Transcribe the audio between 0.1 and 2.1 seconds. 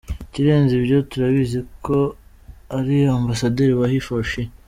Ikirenze ibyo turabizi ko